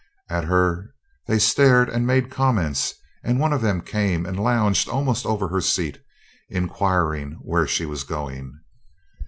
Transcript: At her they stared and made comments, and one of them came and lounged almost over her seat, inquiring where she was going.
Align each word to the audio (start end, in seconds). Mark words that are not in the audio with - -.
At 0.31 0.45
her 0.45 0.89
they 1.27 1.37
stared 1.37 1.87
and 1.87 2.07
made 2.07 2.31
comments, 2.31 2.95
and 3.23 3.39
one 3.39 3.53
of 3.53 3.61
them 3.61 3.81
came 3.81 4.25
and 4.25 4.39
lounged 4.39 4.89
almost 4.89 5.27
over 5.27 5.49
her 5.49 5.61
seat, 5.61 5.99
inquiring 6.49 7.33
where 7.33 7.67
she 7.67 7.85
was 7.85 8.03
going. 8.03 8.51